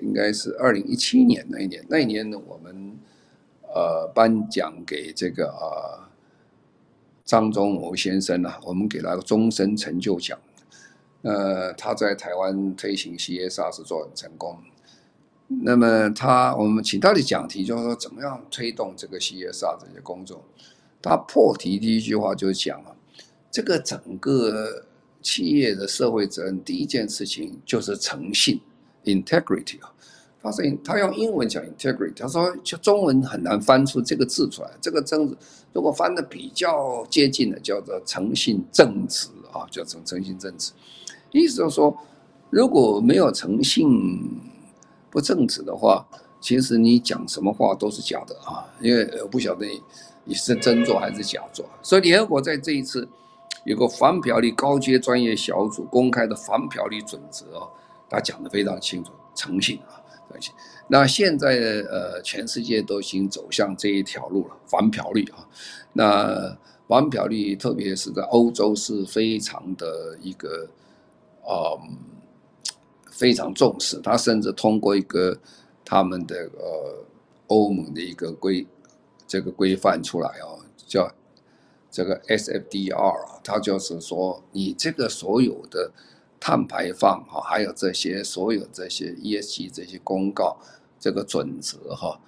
[0.00, 2.92] 应该是二零一七年那一年，那一年呢，我们
[3.74, 6.08] 呃颁奖给这个呃
[7.24, 10.38] 张忠谋先生啊，我们给他个终身成就奖。
[11.22, 14.58] 呃，他在台湾推行 CSR 是做很成功。
[15.62, 20.44] 那么他，我们请他的讲题就是说，怎么样推动这个 CSR 这些工作？
[21.02, 22.94] 他破题第一句话就是讲啊。
[23.50, 24.86] 这个整个
[25.20, 28.60] 企业的社会责任，第一件事情就是诚信
[29.04, 29.92] （integrity） 啊。
[30.42, 34.70] 他说他用英文讲 integrity，他说就中文很难翻出这个字出来。
[34.80, 35.16] 这个字
[35.72, 40.72] 如果翻的比较接近的，叫做诚信正直啊，叫做诚信正直。
[41.30, 41.96] 意思就是说，
[42.50, 44.40] 如果没有诚信
[45.10, 46.06] 不正直的话，
[46.40, 49.66] 其实你讲什么话都是假的啊，因为我不晓得
[50.24, 51.64] 你是真做还是假做。
[51.82, 53.08] 所以联合国在这一次。
[53.64, 57.68] 有个反漂绿高阶专业小组公开的反漂绿准则哦，
[58.08, 59.99] 他讲的非常清楚，诚信啊，
[60.88, 61.48] 那现在
[61.90, 65.48] 呃，全世界都已经走向这一条路了，反漂率啊。
[65.92, 66.56] 那
[66.86, 70.68] 反漂率，特别是在欧洲是非常的一个
[71.44, 71.78] 啊、
[73.10, 74.00] 非常重视。
[74.00, 75.38] 他甚至通过一个
[75.84, 77.04] 他们的呃
[77.48, 78.66] 欧盟的一个规
[79.26, 81.12] 这个规范出来哦，叫。
[81.92, 85.90] 这个 SFDR 啊，它就是说，你这个所有的
[86.40, 90.56] 碳排放哈，还有这些所有这些 ESG 这些公告，
[90.98, 92.18] 这个准则哈，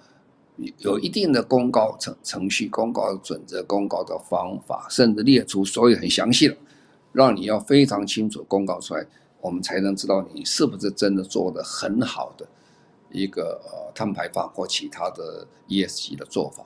[0.77, 6.55] 有一定的公告程程序、公告准则、公告的方法，甚至列出所有很详细的，
[7.11, 9.03] 让你要非常清楚公告出来，
[9.41, 12.47] 我们才能知道你是不是真的做得很好的
[13.11, 16.63] 一个呃碳排放或其他的 ESG 的做法。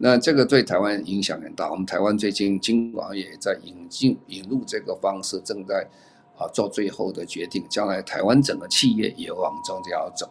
[0.00, 1.68] 那这个对台湾影响很大。
[1.68, 5.88] 我们台湾最近金管也在引进引入这个方式，正在
[6.38, 7.64] 啊做最后的决定。
[7.68, 10.26] 将来台湾整个企业也往中这样走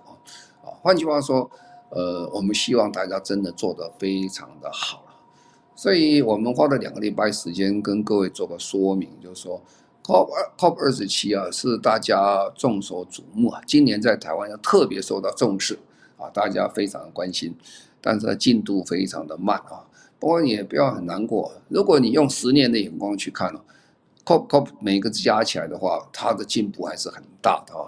[0.64, 0.72] 啊。
[0.82, 1.49] 换句话说，
[1.89, 5.03] 呃，我们希望大家真的做得非常的好。
[5.76, 9.62] 所以我们花了两个礼拜时间跟各位做个说明，就是说
[10.03, 15.78] ，COP COP 二十七啊是大家众所瞩目啊，今年在台湾要特别受到重视
[16.18, 17.55] 啊，大家非常的关心，
[18.01, 19.86] 但是进度非常的慢啊。
[20.18, 23.64] 不过你也不要很难过，如果你用十年的眼光去看了
[24.28, 27.88] COP Cop 每个字加起来的话，它的进步还是很大的啊。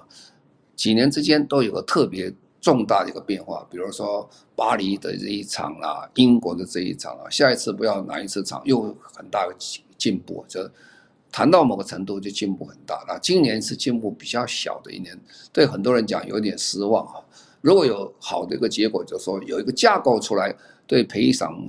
[0.74, 9.54] 几年之间都有个特别重大的一个变化，比如说巴黎的这一场啊，英国的这一场啊，下一次不要哪一次场又很大的
[9.98, 10.66] 进步，就
[11.30, 13.04] 谈到某个程度就进步很大。
[13.06, 15.20] 那今年是进步比较小的一年，
[15.52, 17.20] 对很多人讲有点失望啊。
[17.60, 20.56] 如果有好的一个结果，就是说有一个架构出来，
[20.88, 21.68] 对赔偿、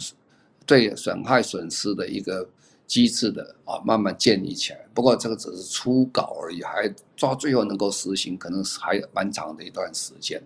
[0.65, 2.49] 对损害损失的一个
[2.91, 4.81] 机制的啊，慢慢建立起来。
[4.93, 10.43] 不过这个只是初稿而已，还到最后能够实行，可能是还蛮长的一段时间。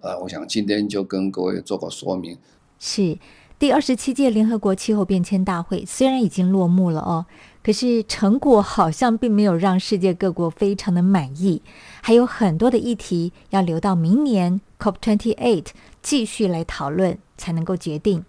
[0.00, 2.36] 呃，我想今天就跟各位做个说明。
[2.80, 3.16] 是
[3.58, 7.26] 第二十七届联合国气候变迁大会虽然已经落幕了哦，
[7.62, 11.62] 可是成果好像并没有让世界各国非常的满意，
[12.02, 15.66] 还有很多的议题要留到明年 COP28
[16.02, 18.24] 继续来讨论才能够决定。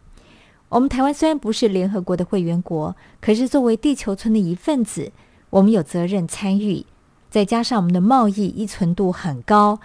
[0.69, 5.11] 我们台湾虽然不是联合国的会员国，可是作为地球村的一份子，
[5.49, 6.85] 我们有责任参与，
[7.29, 9.79] 再加上我们的贸易依存度很高。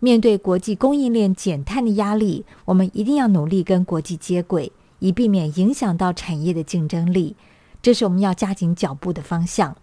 [0.00, 7.36] 面对国际供应链减碳的压力，我们一定要努力跟国际接轨，以避免影响到产业的竞争力。
[7.80, 9.76] 这是我们要加紧脚步的方向。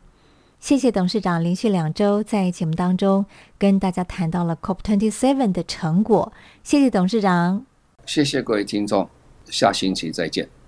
[0.60, 3.26] 谢谢董事长连续两周在节目当中
[3.58, 6.32] 跟大家谈到了 COP27 的成果。
[6.62, 7.66] 谢谢董事长，
[8.06, 9.10] 谢谢各位听众，
[9.52, 10.61] 下星期再见。